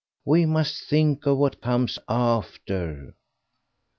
[0.25, 3.13] We must think of what comes after."